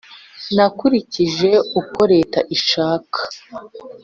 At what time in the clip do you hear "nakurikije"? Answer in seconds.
0.55-1.49